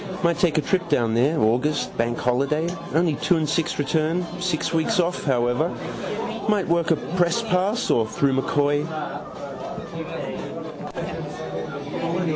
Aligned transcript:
Might 0.23 0.37
take 0.39 0.57
a 0.57 0.61
trip 0.61 0.87
down 0.89 1.13
there. 1.13 1.39
August 1.39 1.95
bank 1.97 2.17
holiday, 2.17 2.67
only 2.95 3.13
two 3.15 3.37
and 3.37 3.47
six 3.47 3.77
return. 3.77 4.25
Six 4.41 4.73
weeks 4.73 4.99
off, 4.99 5.23
however. 5.25 5.69
Might 6.49 6.67
work 6.67 6.89
a 6.91 6.95
press 7.17 7.41
pass. 7.43 7.89
Or 7.91 8.07
through 8.07 8.33
M'Coy. 8.41 8.81